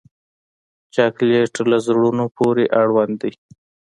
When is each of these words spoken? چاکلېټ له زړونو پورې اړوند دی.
چاکلېټ 0.93 1.53
له 1.69 1.77
زړونو 1.87 2.25
پورې 2.37 2.65
اړوند 2.81 3.13
دی. 3.21 3.33